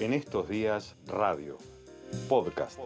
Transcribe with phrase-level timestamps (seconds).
[0.00, 1.58] En estos días, radio,
[2.26, 2.80] podcast.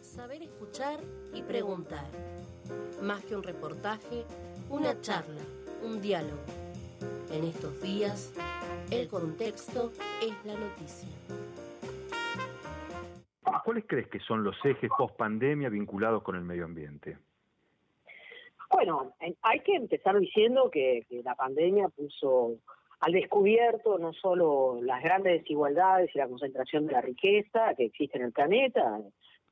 [0.00, 1.00] Saber escuchar
[1.34, 2.06] y preguntar.
[3.02, 4.24] Más que un reportaje,
[4.70, 5.42] una charla,
[5.82, 6.38] un diálogo.
[7.32, 8.32] En estos días,
[8.92, 9.90] el contexto
[10.22, 11.08] es la noticia.
[13.64, 17.18] ¿Cuáles crees que son los ejes post pandemia vinculados con el medio ambiente?
[18.86, 22.60] Bueno, hay que empezar diciendo que, la pandemia puso
[23.00, 28.16] al descubierto no solo las grandes desigualdades y la concentración de la riqueza que existe
[28.16, 29.00] en el planeta,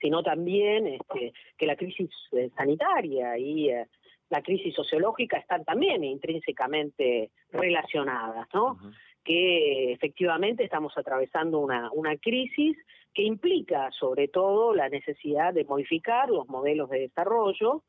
[0.01, 3.89] sino también este, que la crisis eh, sanitaria y eh,
[4.31, 8.79] la crisis sociológica están también intrínsecamente relacionadas, ¿no?
[9.25, 12.77] Que efectivamente estamos atravesando una, una crisis
[13.13, 17.83] que implica sobre todo la necesidad de modificar los modelos de desarrollo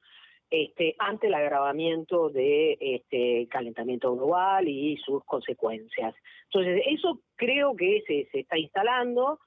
[0.50, 6.14] este, ante el agravamiento de este calentamiento global y sus consecuencias.
[6.46, 9.40] Entonces, eso creo que se, se está instalando.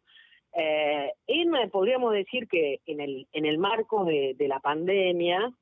[0.55, 1.13] Eh,
[1.71, 3.01] podríamos decir que en
[3.45, 5.53] el, marco de, la pandemia,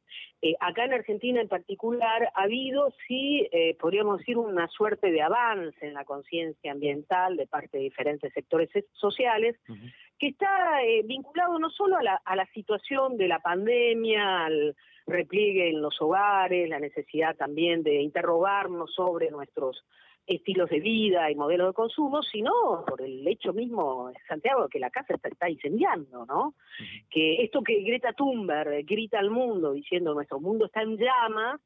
[0.40, 5.22] eh, acá en Argentina en particular, ha habido, sí, eh, podríamos decir, una suerte de
[5.22, 9.56] avance en la conciencia ambiental de parte de diferentes sectores sociales,
[10.18, 14.76] que está eh, vinculado no solo a la, a la situación de la pandemia, al
[15.06, 19.84] repliegue en los hogares, la necesidad también de interrogarnos sobre nuestros
[20.26, 22.52] estilos de vida y modelos de consumo, sino
[22.86, 26.54] por el hecho mismo, Santiago, que la casa está, está incendiando, ¿no?
[27.08, 31.60] Que esto que Greta Thunberg grita al mundo diciendo nuestro mundo está en llamas,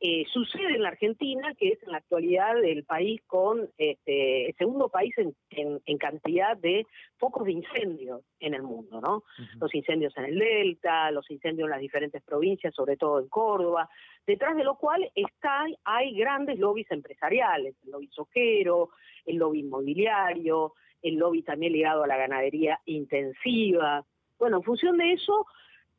[0.00, 4.54] eh, sucede en la Argentina, que es en la actualidad el país con este, el
[4.56, 9.24] segundo país en, en, cantidad de focos de incendios en el mundo, ¿no?
[9.60, 13.88] Los incendios en el Delta, los incendios en las diferentes provincias, sobre todo en Córdoba,
[14.24, 18.90] detrás de lo cual está, hay grandes lobbies empresariales, el lobby soquero,
[19.26, 24.04] el lobby inmobiliario, el lobby también ligado a la ganadería intensiva.
[24.38, 25.46] Bueno, en función de eso,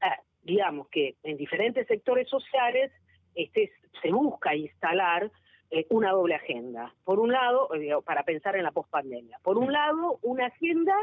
[0.01, 2.91] eh, digamos que en diferentes sectores sociales,
[3.35, 5.31] este, se busca instalar
[5.71, 6.93] eh, una doble agenda.
[7.03, 9.39] Por un lado, eh, para pensar en la pospandemia.
[9.43, 10.95] Por un lado, una agenda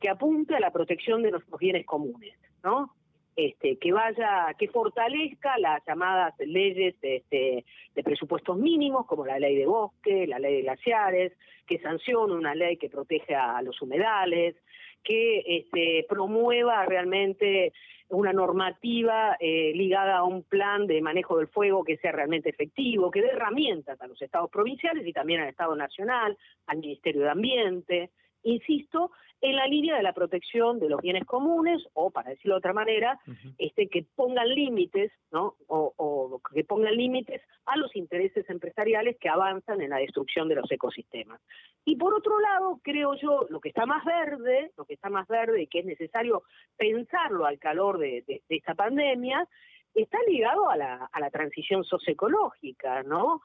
[0.00, 2.94] que apunte a la protección de nuestros bienes comunes, ¿no?
[3.36, 7.64] Este, que vaya, que fortalezca las llamadas leyes este,
[7.94, 11.32] de presupuestos mínimos, como la ley de bosque, la ley de glaciares,
[11.66, 14.56] que sancione una ley que protege a los humedales,
[15.02, 17.72] que este, promueva realmente
[18.10, 23.10] una normativa eh, ligada a un plan de manejo del fuego que sea realmente efectivo,
[23.10, 27.30] que dé herramientas a los estados provinciales y también al Estado Nacional, al Ministerio de
[27.30, 28.10] Ambiente,
[28.42, 29.10] insisto,
[29.42, 32.74] en la línea de la protección de los bienes comunes, o para decirlo de otra
[32.74, 33.18] manera,
[33.58, 35.56] este, que pongan límites, ¿no?
[35.66, 40.56] O, o, que pongan límites a los intereses empresariales que avanzan en la destrucción de
[40.56, 41.40] los ecosistemas.
[41.84, 45.26] Y por otro lado, creo yo, lo que está más verde, lo que está más
[45.26, 46.42] verde y que es necesario
[46.76, 49.46] pensarlo al calor de, de, esta pandemia,
[49.94, 53.40] está ligado a la, a la transición socioecológica, ¿no?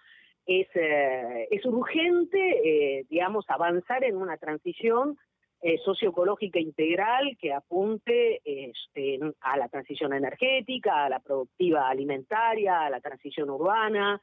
[0.46, 5.18] Es, eh, es urgente, eh, digamos, avanzar en una transición
[5.62, 12.90] eh, socioecológica integral que apunte este, a la transición energética, a la productiva alimentaria, a
[12.92, 14.22] la transición urbana,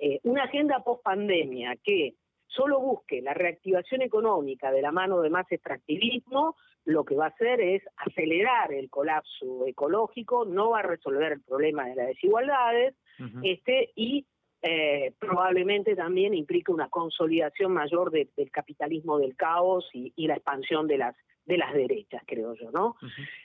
[0.00, 2.14] eh, una agenda post pandemia que
[2.48, 7.28] solo busque la reactivación económica de la mano de más extractivismo, lo que va a
[7.28, 12.96] hacer es acelerar el colapso ecológico, no va a resolver el problema de las desigualdades,
[13.44, 14.26] este, y
[14.62, 20.98] eh, probablemente también implica una consolidación mayor del capitalismo del caos y, la expansión de
[20.98, 22.94] las de las derechas, creo yo, ¿no?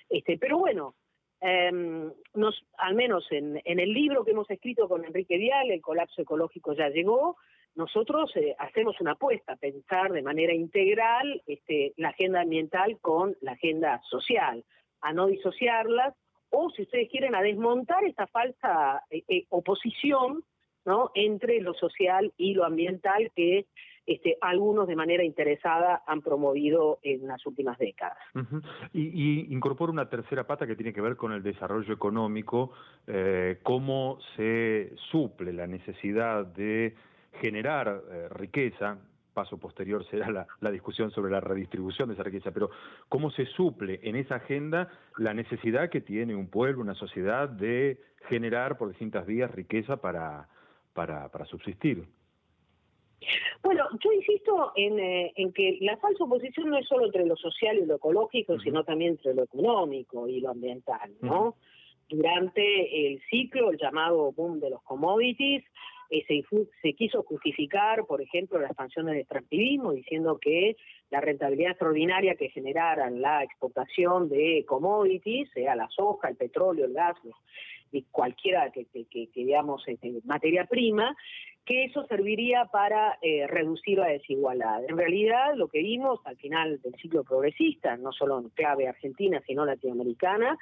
[0.07, 0.93] Este, pero bueno,
[1.41, 5.81] em, nos, al menos en, en, el libro que hemos escrito con Enrique Vial, El
[5.81, 7.37] colapso ecológico ya llegó,
[7.77, 13.35] nosotros eh, hacemos una apuesta, a pensar de manera integral este, la agenda ambiental con
[13.41, 14.65] la agenda social,
[15.01, 16.15] a no disociarlas,
[16.49, 20.43] o si ustedes quieren, a desmontar esta falsa eh, oposición
[20.87, 21.11] ¿no?
[21.13, 23.67] entre lo social y lo ambiental que
[24.07, 28.17] este, algunos de manera interesada han promovido en las últimas décadas.
[28.93, 32.71] y, y, incorpora una tercera pata que tiene que ver con el desarrollo económico,
[33.05, 36.95] eh, cómo se suple la necesidad de
[37.41, 38.97] generar eh, riqueza,
[39.33, 42.71] paso posterior será la, la, discusión sobre la redistribución de esa riqueza, pero
[43.09, 44.87] cómo se suple en esa agenda
[45.17, 47.99] la necesidad que tiene un pueblo, una sociedad de
[48.29, 50.47] generar por distintas vías riqueza para,
[50.97, 52.03] para, para subsistir.
[53.61, 57.35] Bueno, yo insisto en, eh, en, que la falsa oposición no es solo entre lo
[57.35, 61.55] social y lo ecológico, sino también entre lo económico y lo ambiental, ¿no?
[62.09, 65.63] Durante el ciclo, el llamado boom de los commodities,
[66.09, 66.43] eh, se,
[66.81, 70.77] se, quiso justificar, por ejemplo, la expansión del extractivismo, diciendo que
[71.11, 76.93] la rentabilidad extraordinaria que generaran la exportación de commodities, sea la soja, el petróleo, el
[76.93, 77.17] gas,
[77.91, 81.15] y cualquiera que, que, que, digamos, este, materia prima,
[81.65, 84.83] que eso serviría para eh, reducir la desigualdad.
[84.87, 89.41] En realidad, lo que vimos al final del ciclo progresista, no solo en clave argentina,
[89.45, 90.57] sino latinoamericana,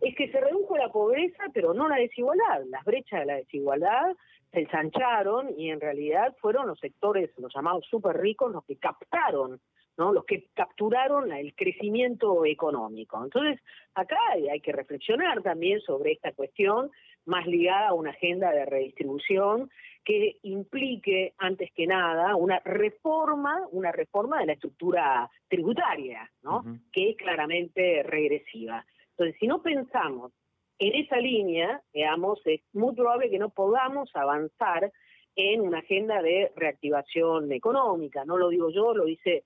[0.00, 2.64] es que se redujo la pobreza, pero no la desigualdad.
[2.68, 4.14] Las brechas de la desigualdad
[4.52, 9.58] se ensancharon y en realidad fueron los sectores, los llamados súper ricos, los que captaron
[9.96, 10.12] ¿no?
[10.12, 13.22] los que capturaron el crecimiento económico.
[13.22, 13.60] Entonces,
[13.94, 16.90] acá hay que reflexionar también sobre esta cuestión
[17.24, 19.70] más ligada a una agenda de redistribución
[20.04, 26.64] que implique, antes que nada, una reforma, una reforma de la estructura tributaria, ¿no?
[26.92, 28.84] que es claramente regresiva.
[29.10, 30.32] Entonces, si no pensamos
[30.78, 34.90] en esa línea, digamos, es muy probable que no podamos avanzar
[35.36, 38.24] en una agenda de reactivación económica.
[38.24, 39.44] No lo digo yo, lo dice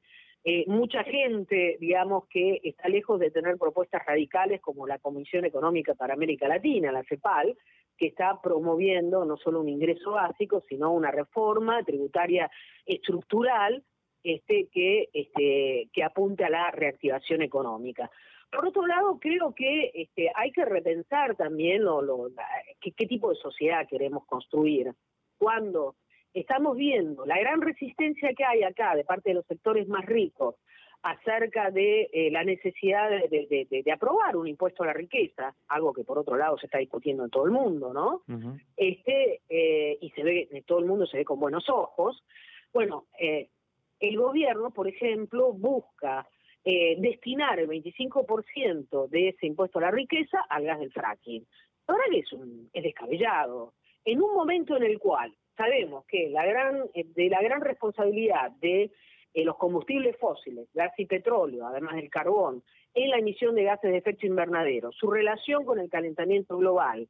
[0.49, 5.97] eh, mucha gente, digamos, que está lejos de tener propuestas radicales como la Comisión Económica
[5.97, 7.59] para América Latina, la CEPAL,
[7.99, 12.49] que está promoviendo no solo un ingreso básico, sino una reforma tributaria
[12.85, 13.83] estructural
[14.23, 18.09] este, que, este, apunte a la reactivación económica.
[18.49, 22.29] Por otro lado, creo que este, hay que repensar también lo, lo,
[22.81, 24.93] qué, qué tipo de sociedad queremos construir.
[25.39, 25.97] Cuando
[26.41, 30.57] estamos viendo la gran resistencia que hay acá de parte de los sectores más ricos
[31.03, 36.19] acerca de eh, la necesidad de, aprobar un impuesto a la riqueza, algo que por
[36.19, 38.23] otro lado se está discutiendo en todo el mundo, ¿no?
[38.77, 42.25] Este eh, y se ve, todo el mundo se ve con buenos ojos.
[42.73, 43.49] Bueno, eh,
[44.01, 46.29] el gobierno, por ejemplo, busca
[46.65, 51.47] destinar el 25% de ese impuesto a la riqueza al gas del fracking.
[51.87, 53.75] Ahora que es, un, es descabellado.
[54.05, 58.91] En un momento en el cual sabemos que la gran, de la gran responsabilidad de
[59.35, 62.63] eh, los combustibles fósiles, gas y petróleo, además del carbón,
[62.95, 67.09] en la emisión de gases de efecto invernadero, su relación con el calentamiento global,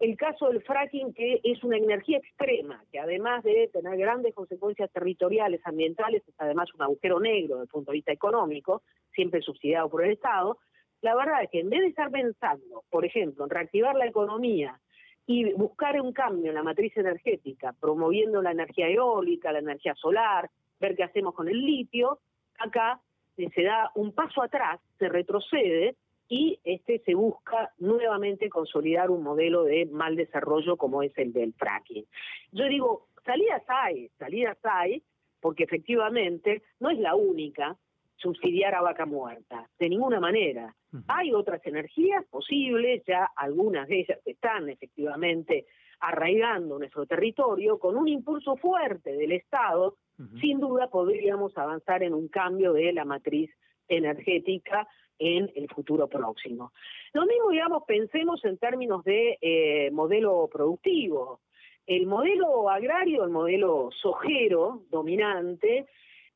[0.00, 4.90] el caso del fracking, que es una energía extrema, que además de tener grandes consecuencias
[4.92, 8.82] territoriales, ambientales, es además un agujero negro desde el punto de vista económico,
[9.14, 10.58] siempre subsidiado por el Estado,
[11.00, 14.80] la verdad es que en vez de estar pensando, por ejemplo, en reactivar la economía
[15.26, 20.50] y buscar un cambio en la matriz energética, promoviendo la energía eólica, la energía solar,
[20.80, 22.18] ver qué hacemos con el litio,
[22.58, 23.00] acá
[23.36, 25.96] se da un paso atrás, se retrocede
[26.28, 31.52] y este se busca nuevamente consolidar un modelo de mal desarrollo como es el del
[31.54, 32.04] fracking.
[32.52, 35.02] Yo digo, salidas hay, salidas hay,
[35.40, 37.76] porque efectivamente no es la única,
[38.16, 40.74] subsidiar a vaca muerta, de ninguna manera.
[41.08, 45.66] Hay otras energías posibles, ya algunas de ellas están efectivamente
[46.00, 49.96] arraigando nuestro territorio, con un impulso fuerte del Estado,
[50.40, 53.50] sin duda podríamos avanzar en un cambio de la matriz
[53.88, 54.86] energética
[55.18, 56.72] en el futuro próximo.
[57.12, 61.40] Lo mismo, digamos, pensemos en términos de eh, modelo productivo.
[61.86, 65.86] El modelo agrario, el modelo sojero dominante,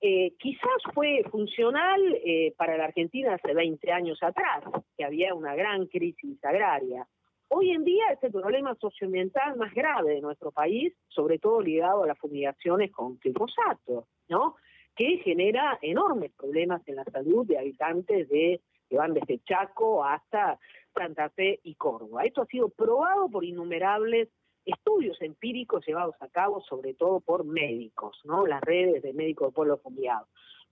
[0.00, 4.65] eh, quizás fue funcional eh, para la Argentina hace 20 años atrás,
[4.97, 7.06] que había una gran crisis agraria.
[7.49, 12.05] Hoy en día es el problema socioambiental más grave de nuestro país, sobre todo ligado
[12.05, 14.57] a las fumigaciones con glifosato, ¿no?
[14.95, 20.59] que genera enormes problemas en la salud de habitantes de que van desde Chaco hasta
[20.93, 22.25] Santa Fe y Córdoba.
[22.25, 24.28] Esto ha sido probado por innumerables
[24.70, 28.46] estudios empíricos llevados a cabo sobre todo por médicos, ¿no?
[28.46, 30.28] Las redes de médicos de pueblo fumigados.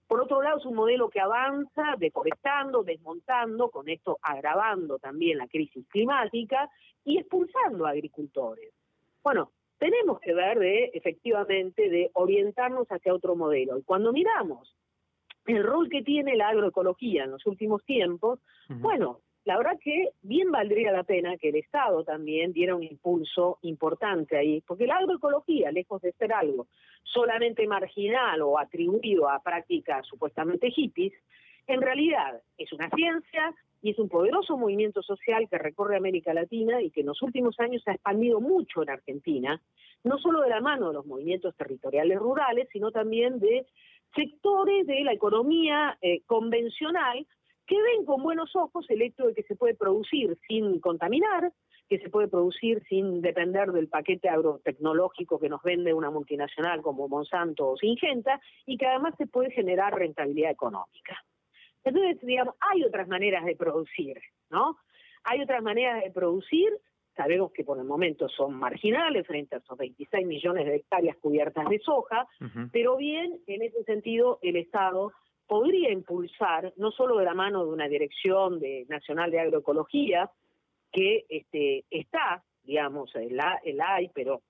[0.07, 5.47] Por otro lado, es un modelo que avanza deforestando, desmontando, con esto agravando también la
[5.47, 6.69] crisis climática
[7.03, 8.73] y expulsando a agricultores.
[9.21, 13.77] Bueno, tenemos que ver de, efectivamente, de orientarnos hacia otro modelo.
[13.77, 14.73] Y cuando miramos
[15.45, 18.39] el rol que tiene la agroecología en los últimos tiempos,
[18.69, 23.59] bueno, la verdad que bien valdría la pena que el Estado también diera un impulso
[23.61, 26.67] importante ahí, porque la agroecología, lejos de ser algo
[27.03, 31.13] solamente marginal o atribuido a prácticas supuestamente hippies,
[31.65, 36.81] en realidad es una ciencia y es un poderoso movimiento social que recorre América Latina
[36.81, 39.61] y que en los últimos años se ha expandido mucho en Argentina,
[40.03, 43.65] no solo de la mano de los movimientos territoriales rurales, sino también de
[44.13, 47.25] sectores de la economía eh, convencional
[47.67, 51.51] que ven con buenos ojos el hecho de que se puede producir sin contaminar,
[51.89, 57.07] que se puede producir sin depender del paquete agrotecnológico que nos vende una multinacional como
[57.07, 61.23] Monsanto o Singenta, y que además se puede generar rentabilidad económica.
[61.83, 64.19] Entonces, digamos, hay otras maneras de producir,
[64.49, 64.77] ¿no?
[65.23, 66.69] Hay otras maneras de producir
[67.17, 71.67] sabemos que por el momento son marginales frente a esos 26 millones de hectáreas cubiertas
[71.67, 72.27] de soja,
[72.71, 75.11] pero bien, en ese sentido, el Estado
[75.47, 80.29] podría impulsar, no solo de la mano de una dirección de, nacional de agroecología,
[80.91, 84.41] que este, está, digamos, el, el hay, pero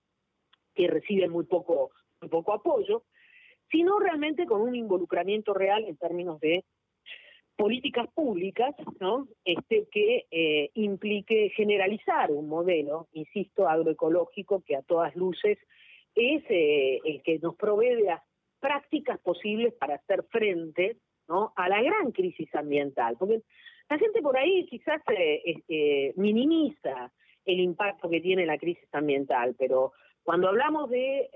[0.74, 3.04] que recibe muy poco, muy poco apoyo,
[3.70, 6.64] sino realmente con un involucramiento real en términos de
[7.56, 9.28] políticas públicas ¿no?
[9.44, 15.58] este, que eh, implique generalizar un modelo, insisto, agroecológico que a todas luces
[16.16, 18.12] es eh, el que nos provee de
[18.60, 20.98] prácticas posibles para hacer frente
[21.28, 21.54] ¿no?
[21.56, 23.16] a la gran crisis ambiental.
[23.18, 23.42] Porque
[23.90, 27.12] la gente por ahí quizás eh, este, minimiza
[27.46, 31.30] el impacto que tiene la crisis ambiental, pero cuando hablamos de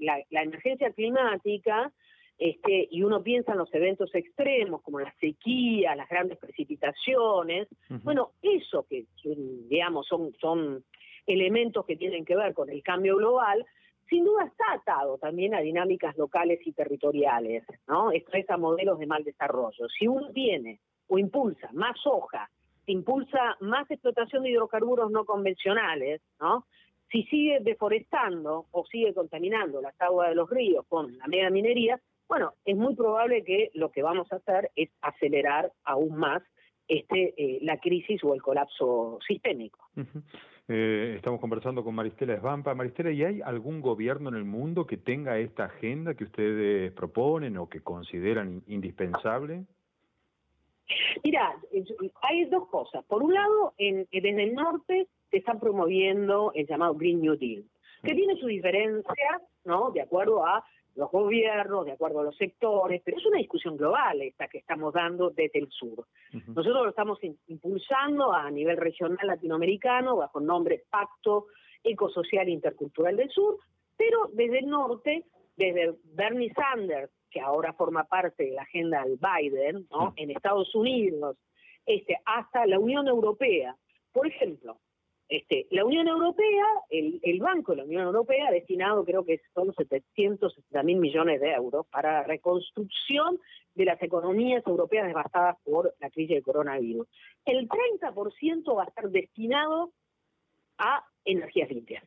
[0.00, 1.90] la emergencia climática,
[2.38, 7.68] este, y uno piensa en los eventos extremos como la sequía, las grandes precipitaciones,
[8.02, 10.84] bueno, eso que digamos son, son
[11.26, 13.64] elementos que tienen que ver con el cambio global,
[14.08, 18.10] sin duda está atado también a dinámicas locales y territoriales, ¿no?
[18.12, 19.88] Esto modelos de mal desarrollo.
[19.98, 22.50] Si uno tiene o impulsa más soja,
[22.86, 26.66] impulsa más explotación de hidrocarburos no convencionales, ¿no?
[27.10, 32.00] Si sigue deforestando o sigue contaminando las aguas de los ríos con la mega minería,
[32.28, 36.42] bueno, es muy probable que lo que vamos a hacer es acelerar aún más
[36.88, 39.78] este eh, la crisis o el colapso sistémico.
[40.66, 42.74] Eh, estamos conversando con Maristela Esbampa.
[42.74, 47.58] Maristela, ¿y hay algún gobierno en el mundo que tenga esta agenda que ustedes proponen
[47.58, 49.64] o que consideran indispensable?
[51.22, 51.54] Mira,
[52.22, 53.04] hay dos cosas.
[53.04, 57.64] Por un lado, en, desde el norte se está promoviendo el llamado Green New Deal,
[58.02, 58.16] que mm.
[58.16, 59.90] tiene su diferencia, ¿no?
[59.90, 60.64] De acuerdo a
[60.96, 64.94] los gobiernos, de acuerdo a los sectores, pero es una discusión global esta que estamos
[64.94, 66.06] dando desde el sur.
[66.32, 71.46] Nosotros lo estamos impulsando a nivel regional latinoamericano bajo el nombre Pacto
[71.82, 73.58] Ecosocial Intercultural del Sur,
[73.96, 75.24] pero desde el norte,
[75.56, 80.12] desde Bernie Sanders, que ahora forma parte de la agenda del Biden, ¿no?
[80.16, 81.36] en Estados Unidos,
[81.84, 83.76] este, hasta la Unión Europea.
[84.12, 84.78] Por ejemplo,
[85.28, 89.74] este, la Unión Europea, el, Banco de la Unión Europea ha destinado creo que son
[89.74, 93.40] 760 mil millones de euros para la reconstrucción
[93.74, 97.08] de las economías europeas devastadas por la crisis del coronavirus.
[97.44, 99.92] El 30% va a estar destinado
[100.78, 102.04] a energías limpias.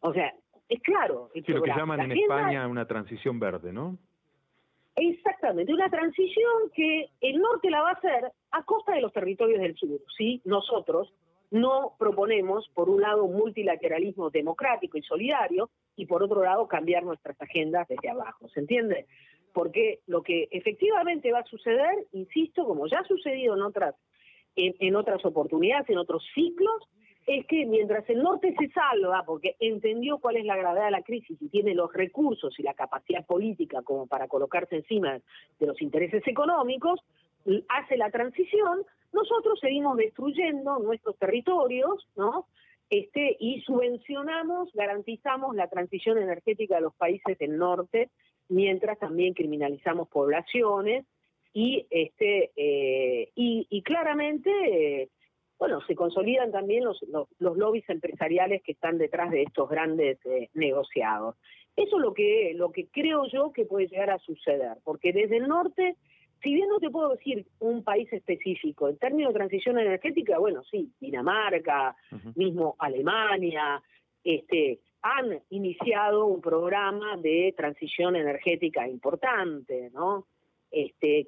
[0.00, 0.34] O sea,
[0.68, 1.30] es claro.
[1.34, 3.98] sí, lo que llaman en España una transición verde, ¿no?
[4.96, 9.60] Exactamente, una transición que el norte la va a hacer a costa de los territorios
[9.60, 10.00] del sur.
[10.16, 11.12] Sí, nosotros,
[11.50, 17.02] no proponemos, por un lado, un multilateralismo democrático y solidario, y por otro lado, cambiar
[17.02, 18.48] nuestras agendas desde abajo.
[18.48, 19.06] ¿Se entiende?
[19.52, 23.96] Porque lo que efectivamente va a suceder, insisto, como ya ha sucedido en otras,
[24.54, 26.88] en, otras oportunidades, en otros ciclos,
[27.26, 31.02] es que mientras el norte se salva, porque entendió cuál es la gravedad de la
[31.02, 35.20] crisis y tiene los recursos y la capacidad política como para colocarse encima
[35.58, 37.00] de los intereses económicos,
[37.68, 42.46] hace la transición, nosotros seguimos destruyendo nuestros territorios, ¿no?
[42.90, 48.10] Este, y subvencionamos, garantizamos la transición energética de los países del norte,
[48.48, 51.06] mientras también criminalizamos poblaciones
[51.52, 55.08] y este eh, y, claramente
[55.58, 60.48] bueno se consolidan también los, los, lobbies empresariales que están detrás de estos grandes eh,
[60.54, 61.36] negociados
[61.76, 65.38] eso es lo que lo que creo yo que puede llegar a suceder porque desde
[65.38, 65.96] el norte
[66.42, 70.62] si bien no te puedo decir un país específico, en términos de transición energética, bueno,
[70.70, 71.96] sí, Dinamarca,
[72.34, 73.82] mismo Alemania,
[74.24, 80.26] este, han iniciado un programa de transición energética importante, ¿no?
[80.70, 81.26] Este,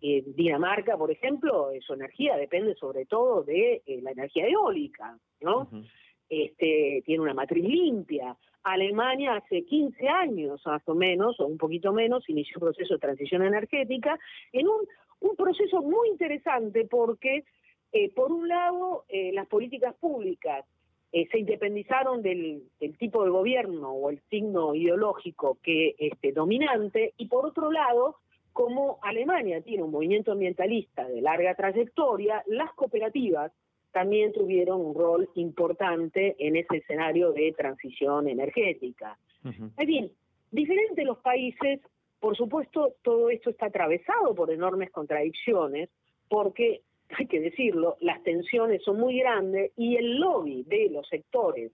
[0.00, 5.68] en Dinamarca, por ejemplo, su energía depende sobre todo de eh, la energía eólica, ¿no?
[6.32, 8.34] Este, tiene una matriz limpia.
[8.62, 13.00] Alemania hace 15 años más o menos, o un poquito menos, inició un proceso de
[13.00, 14.18] transición energética
[14.50, 17.44] en un, proceso muy interesante porque,
[17.92, 20.64] eh, por un lado, eh, las políticas públicas
[21.12, 27.12] eh, se independizaron del, del, tipo de gobierno o el signo ideológico que este, dominante,
[27.18, 28.16] y por otro lado,
[28.54, 33.52] como Alemania tiene un movimiento ambientalista de larga trayectoria, las cooperativas
[33.92, 39.18] también tuvieron un rol importante en ese escenario de transición energética.
[39.76, 40.10] Es bien,
[40.50, 41.80] diferente los países,
[42.18, 45.90] por supuesto, todo esto está atravesado por enormes contradicciones,
[46.28, 51.72] porque, hay que decirlo, las tensiones son muy grandes y el lobby de los sectores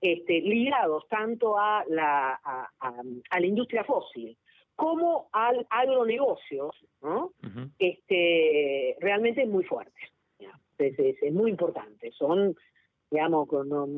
[0.00, 4.36] este, ligados tanto a la, a, la industria fósil
[4.76, 6.70] como al agronegocio,
[7.02, 7.32] ¿no?
[7.80, 9.98] este, realmente es muy fuerte
[10.78, 12.10] es, muy importante.
[12.12, 12.54] Son
[13.10, 13.48] Digamos,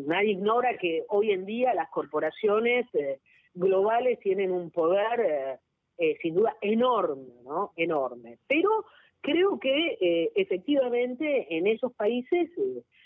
[0.06, 3.18] nadie ignora que hoy en día las corporaciones eh,
[3.54, 5.58] globales tienen un poder eh,
[5.98, 7.72] eh, sin duda enorme, ¿no?
[7.74, 8.38] Enorme.
[8.46, 8.84] Pero
[9.20, 12.48] creo que efectivamente en esos países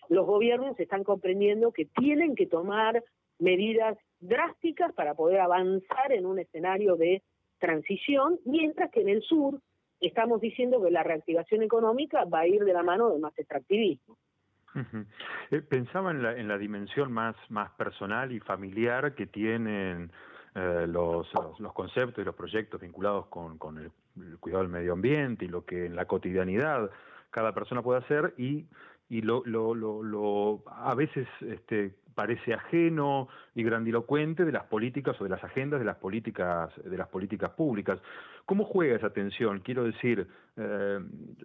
[0.08, 3.02] los gobiernos están comprendiendo que tienen que tomar
[3.38, 7.22] medidas drásticas para poder avanzar en un escenario de
[7.58, 9.58] transición, mientras que en el sur
[10.06, 14.16] estamos diciendo que la reactivación económica va a ir de la mano de más extractivismo.
[15.50, 20.10] Eh, pensaba en la, en la dimensión más, más personal y familiar que tienen
[20.54, 23.90] eh, los, los, conceptos y los proyectos vinculados con, con el,
[24.38, 26.90] cuidado del medio ambiente y lo que en la cotidianidad
[27.30, 28.66] cada persona puede hacer y,
[29.08, 35.20] y lo, lo, lo, lo a veces este, parece ajeno y grandilocuente de las políticas
[35.20, 37.98] o de las agendas de las políticas de las políticas públicas.
[38.46, 39.60] ¿Cómo juega esa tensión?
[39.60, 40.98] Quiero decir, eh,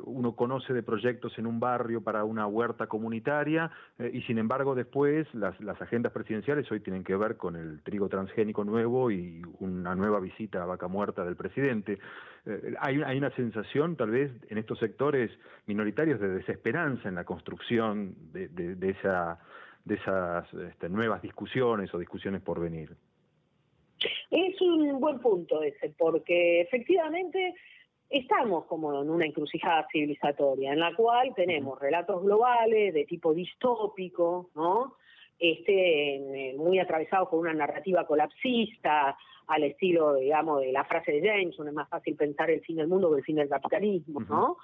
[0.04, 4.76] uno conoce de proyectos en un barrio para una huerta comunitaria eh, y sin embargo
[4.76, 9.96] después las, agendas presidenciales hoy tienen que ver con el trigo transgénico nuevo y una
[9.96, 12.00] nueva visita a vaca muerta del presidente.
[12.46, 15.32] Eh, hay, hay una sensación tal vez en estos sectores
[15.68, 19.40] minoritarios de desesperanza en la construcción de, de, de esa
[19.90, 22.96] de esas este, nuevas discusiones o discusiones por venir?
[24.30, 27.56] Es un buen punto ese, porque efectivamente
[28.10, 34.52] estamos como en una encrucijada civilizatoria, en la cual tenemos relatos globales de tipo distópico,
[34.56, 34.96] ¿no?
[35.38, 39.18] Este, muy atravesados por una narrativa colapsista,
[39.50, 42.88] al estilo, digamos, de la frase de Jameson, es más fácil pensar el fin del
[42.88, 44.58] mundo que el fin del capitalismo, ¿no?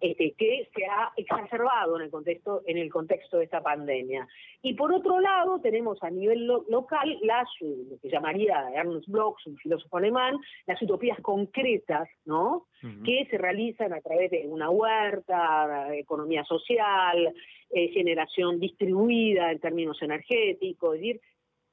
[0.00, 4.26] este, que se ha exacerbado en el contexto en el contexto de esta pandemia.
[4.60, 9.56] Y por otro lado, tenemos a nivel local las, lo que llamaría Ernst Bloch, un
[9.56, 10.36] filósofo alemán,
[10.66, 12.66] las utopías concretas, ¿no?
[13.02, 17.32] Que se realizan a través de una huerta, economía social,
[17.70, 21.20] eh, generación distribuida en términos energéticos, es decir,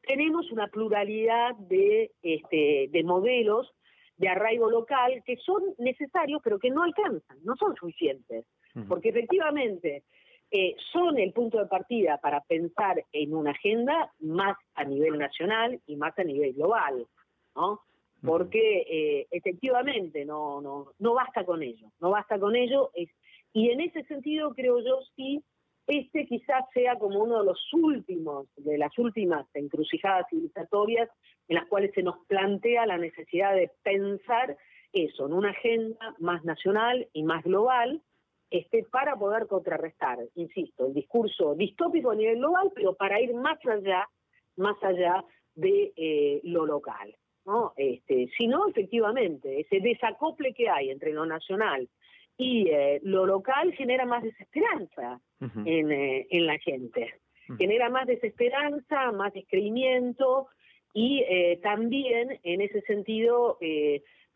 [0.02, 3.72] tenemos una pluralidad de, este, de modelos
[4.18, 8.46] de arraigo local que son necesarios pero que no alcanzan, no son suficientes,
[8.88, 10.04] porque efectivamente
[10.52, 15.80] eh, son el punto de partida para pensar en una agenda más a nivel nacional
[15.88, 17.08] y más a nivel global,
[17.56, 17.82] ¿no?
[18.24, 23.10] Porque eh, efectivamente no, no, no basta con ello, no basta con ello, es,
[23.54, 25.44] y en ese sentido creo yo sí
[25.88, 31.10] este quizás sea como uno de los últimos, de las últimas encrucijadas civilizatorias
[31.48, 34.58] en las cuales se nos plantea la necesidad de pensar
[34.94, 38.02] eso, en una agenda más nacional y más global,
[38.50, 43.58] este, para poder contrarrestar, insisto, el discurso distópico a nivel global, pero para ir más
[43.66, 44.10] allá,
[44.58, 45.24] más allá
[45.56, 47.16] de eh, lo local.
[47.46, 47.74] ¿no?
[47.78, 51.90] Este, si no, efectivamente, ese desacople que hay entre lo nacional
[52.38, 57.14] y eh, lo local genera más desesperanza en, eh, en, la gente.
[57.58, 60.48] Genera más desesperanza, más descreimiento
[60.94, 63.58] y eh, también en ese sentido,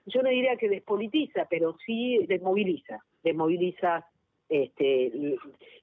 [0.05, 4.05] yo no diría que despolitiza, pero sí desmoviliza, desmoviliza
[4.49, 5.12] este,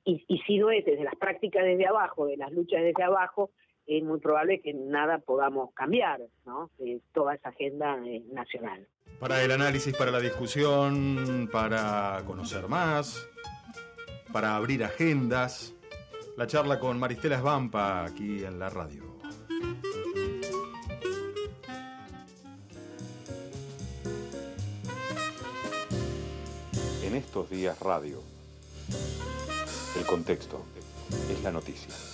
[0.04, 3.50] y, y si no es desde las prácticas desde abajo, de las luchas desde abajo,
[3.86, 6.70] es muy probable que nada podamos cambiar, ¿no?
[7.12, 7.96] toda esa agenda
[8.32, 8.86] nacional.
[9.18, 13.26] Para el análisis, para la discusión, para conocer más,
[14.32, 15.74] para abrir agendas,
[16.36, 19.12] la charla con Maristela Svampa aquí en la radio.
[27.04, 28.22] En estos días radio,
[29.98, 30.64] el contexto
[31.30, 32.11] es la noticia.